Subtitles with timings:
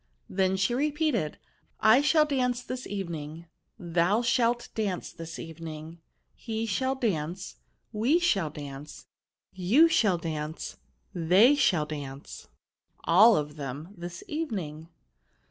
[0.31, 1.37] "Then she repeated, ^*
[1.79, 3.45] I shall dance this evening,
[3.77, 5.99] thou shalt dance this evening,
[6.33, 7.57] he shall dance,
[7.91, 9.05] we shall dance,
[9.53, 10.77] you shall dance,
[11.13, 12.47] they shall dance,
[13.03, 14.87] all of them this evening.